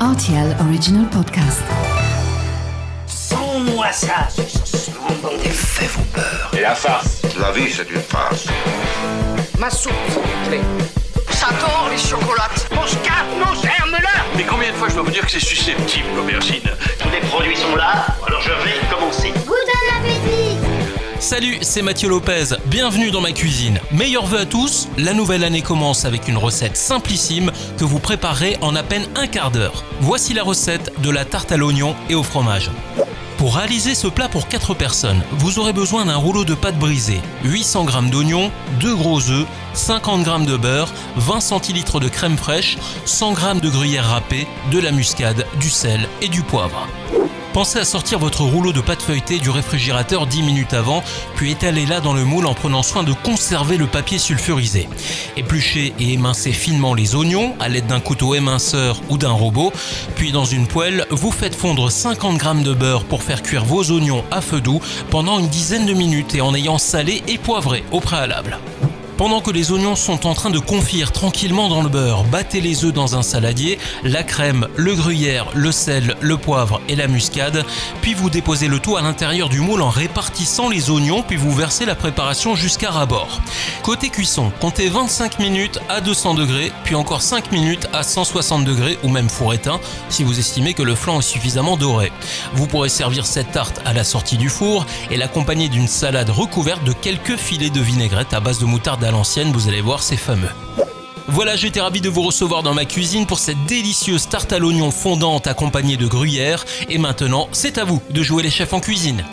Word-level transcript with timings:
RTL 0.00 0.54
Original 0.60 1.08
Podcast. 1.08 1.62
Sans-moi 3.06 3.90
ça, 3.92 4.28
ce 4.30 4.90
bon 4.90 5.36
Des 5.42 5.48
faits 5.48 5.88
vos 5.90 6.02
peurs. 6.12 6.50
Et 6.56 6.60
la 6.60 6.74
farce 6.74 7.22
La 7.40 7.50
vie, 7.50 7.72
c'est 7.72 7.90
une 7.90 8.02
farce. 8.02 8.46
Ma 9.58 9.70
soupe, 9.70 9.92
s'il 10.08 10.20
vous 10.20 10.48
plaît. 10.48 10.60
Ça 11.30 11.46
tord, 11.60 11.88
les 11.90 11.96
chocolates. 11.96 12.68
Mon 12.74 12.86
scarpe, 12.86 13.26
mon 13.38 13.54
germe-là 13.54 14.24
Mais 14.36 14.44
combien 14.44 14.70
de 14.70 14.76
fois 14.76 14.88
je 14.90 14.94
dois 14.94 15.04
vous 15.04 15.10
dire 15.10 15.24
que 15.24 15.30
c'est 15.30 15.40
susceptible, 15.40 16.08
l'aubergine? 16.14 16.68
Tous 16.98 17.10
les 17.10 17.20
produits 17.28 17.56
sont 17.56 17.74
là, 17.76 18.06
Salut, 21.36 21.58
c'est 21.60 21.82
Mathieu 21.82 22.08
Lopez, 22.08 22.56
bienvenue 22.64 23.10
dans 23.10 23.20
ma 23.20 23.30
cuisine. 23.30 23.78
Meilleurs 23.92 24.24
vœux 24.24 24.38
à 24.38 24.46
tous, 24.46 24.88
la 24.96 25.12
nouvelle 25.12 25.44
année 25.44 25.60
commence 25.60 26.06
avec 26.06 26.28
une 26.28 26.38
recette 26.38 26.78
simplissime 26.78 27.52
que 27.76 27.84
vous 27.84 27.98
préparez 27.98 28.56
en 28.62 28.74
à 28.74 28.82
peine 28.82 29.06
un 29.16 29.26
quart 29.26 29.50
d'heure. 29.50 29.84
Voici 30.00 30.32
la 30.32 30.42
recette 30.42 30.98
de 31.02 31.10
la 31.10 31.26
tarte 31.26 31.52
à 31.52 31.58
l'oignon 31.58 31.94
et 32.08 32.14
au 32.14 32.22
fromage. 32.22 32.70
Pour 33.36 33.56
réaliser 33.56 33.94
ce 33.94 34.06
plat 34.06 34.30
pour 34.30 34.48
4 34.48 34.72
personnes, 34.72 35.22
vous 35.32 35.58
aurez 35.58 35.74
besoin 35.74 36.06
d'un 36.06 36.16
rouleau 36.16 36.46
de 36.46 36.54
pâte 36.54 36.78
brisée, 36.78 37.20
800 37.44 37.86
g 37.86 38.10
d'oignons, 38.10 38.50
2 38.80 38.94
gros 38.94 39.20
œufs, 39.28 39.46
50 39.74 40.24
g 40.24 40.46
de 40.46 40.56
beurre, 40.56 40.90
20 41.16 41.40
centilitres 41.40 42.00
de 42.00 42.08
crème 42.08 42.38
fraîche, 42.38 42.78
100 43.04 43.34
g 43.34 43.60
de 43.60 43.68
gruyère 43.68 44.08
râpée, 44.08 44.46
de 44.72 44.78
la 44.78 44.90
muscade, 44.90 45.44
du 45.60 45.68
sel 45.68 46.08
et 46.22 46.28
du 46.28 46.40
poivre. 46.40 46.88
Pensez 47.56 47.78
à 47.78 47.86
sortir 47.86 48.18
votre 48.18 48.42
rouleau 48.42 48.74
de 48.74 48.82
pâte 48.82 49.00
feuilletée 49.00 49.38
du 49.38 49.48
réfrigérateur 49.48 50.26
10 50.26 50.42
minutes 50.42 50.74
avant, 50.74 51.02
puis 51.36 51.52
étalez-la 51.52 52.00
dans 52.00 52.12
le 52.12 52.22
moule 52.22 52.44
en 52.44 52.52
prenant 52.52 52.82
soin 52.82 53.02
de 53.02 53.14
conserver 53.14 53.78
le 53.78 53.86
papier 53.86 54.18
sulfurisé. 54.18 54.90
Épluchez 55.38 55.94
et 55.98 56.12
émincez 56.12 56.52
finement 56.52 56.92
les 56.92 57.14
oignons 57.14 57.54
à 57.58 57.70
l'aide 57.70 57.86
d'un 57.86 58.00
couteau 58.00 58.34
éminceur 58.34 59.00
ou 59.08 59.16
d'un 59.16 59.30
robot, 59.30 59.72
puis 60.16 60.32
dans 60.32 60.44
une 60.44 60.66
poêle, 60.66 61.06
vous 61.08 61.30
faites 61.30 61.54
fondre 61.54 61.90
50 61.90 62.42
g 62.42 62.62
de 62.62 62.74
beurre 62.74 63.04
pour 63.04 63.22
faire 63.22 63.42
cuire 63.42 63.64
vos 63.64 63.90
oignons 63.90 64.22
à 64.30 64.42
feu 64.42 64.60
doux 64.60 64.82
pendant 65.08 65.38
une 65.38 65.48
dizaine 65.48 65.86
de 65.86 65.94
minutes 65.94 66.34
et 66.34 66.42
en 66.42 66.54
ayant 66.54 66.76
salé 66.76 67.22
et 67.26 67.38
poivré 67.38 67.84
au 67.90 68.00
préalable. 68.00 68.58
Pendant 69.16 69.40
que 69.40 69.50
les 69.50 69.72
oignons 69.72 69.96
sont 69.96 70.26
en 70.26 70.34
train 70.34 70.50
de 70.50 70.58
confire 70.58 71.10
tranquillement 71.10 71.70
dans 71.70 71.82
le 71.82 71.88
beurre, 71.88 72.24
battez 72.24 72.60
les 72.60 72.84
œufs 72.84 72.92
dans 72.92 73.16
un 73.16 73.22
saladier, 73.22 73.78
la 74.04 74.22
crème, 74.22 74.68
le 74.76 74.94
gruyère, 74.94 75.46
le 75.54 75.72
sel, 75.72 76.16
le 76.20 76.36
poivre 76.36 76.82
et 76.86 76.96
la 76.96 77.08
muscade, 77.08 77.64
puis 78.02 78.12
vous 78.12 78.28
déposez 78.28 78.68
le 78.68 78.78
tout 78.78 78.98
à 78.98 79.00
l'intérieur 79.00 79.48
du 79.48 79.60
moule 79.60 79.80
en 79.80 79.88
répartissant 79.88 80.68
les 80.68 80.90
oignons, 80.90 81.22
puis 81.22 81.38
vous 81.38 81.50
versez 81.50 81.86
la 81.86 81.94
préparation 81.94 82.54
jusqu'à 82.54 82.90
ras-bord. 82.90 83.40
Côté 83.82 84.10
cuisson, 84.10 84.52
comptez 84.60 84.90
25 84.90 85.38
minutes 85.38 85.80
à 85.88 86.02
200 86.02 86.34
degrés, 86.34 86.70
puis 86.84 86.94
encore 86.94 87.22
5 87.22 87.52
minutes 87.52 87.88
à 87.94 88.02
160 88.02 88.66
degrés 88.66 88.98
ou 89.02 89.08
même 89.08 89.30
four 89.30 89.54
éteint 89.54 89.80
si 90.10 90.24
vous 90.24 90.38
estimez 90.38 90.74
que 90.74 90.82
le 90.82 90.94
flanc 90.94 91.20
est 91.20 91.22
suffisamment 91.22 91.78
doré. 91.78 92.12
Vous 92.52 92.66
pourrez 92.66 92.90
servir 92.90 93.24
cette 93.24 93.50
tarte 93.50 93.80
à 93.86 93.94
la 93.94 94.04
sortie 94.04 94.36
du 94.36 94.50
four 94.50 94.84
et 95.10 95.16
l'accompagner 95.16 95.70
d'une 95.70 95.88
salade 95.88 96.28
recouverte 96.28 96.84
de 96.84 96.92
quelques 96.92 97.36
filets 97.36 97.70
de 97.70 97.80
vinaigrette 97.80 98.34
à 98.34 98.40
base 98.40 98.58
de 98.58 98.66
moutarde 98.66 99.05
l'ancienne, 99.10 99.52
vous 99.52 99.68
allez 99.68 99.80
voir, 99.80 100.02
c'est 100.02 100.16
fameux. 100.16 100.48
Voilà, 101.28 101.56
j'étais 101.56 101.80
ravi 101.80 102.00
de 102.00 102.08
vous 102.08 102.22
recevoir 102.22 102.62
dans 102.62 102.72
ma 102.72 102.84
cuisine 102.84 103.26
pour 103.26 103.38
cette 103.38 103.64
délicieuse 103.66 104.28
tarte 104.28 104.52
à 104.52 104.58
l'oignon 104.58 104.90
fondante 104.90 105.46
accompagnée 105.46 105.96
de 105.96 106.06
gruyère. 106.06 106.64
Et 106.88 106.98
maintenant, 106.98 107.48
c'est 107.52 107.78
à 107.78 107.84
vous 107.84 108.00
de 108.10 108.22
jouer 108.22 108.42
les 108.42 108.50
chefs 108.50 108.72
en 108.72 108.80
cuisine. 108.80 109.24